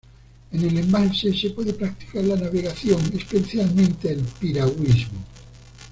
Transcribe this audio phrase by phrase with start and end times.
[0.51, 5.19] En el embalse se puede practicar la navegación, especialmente el piragüismo.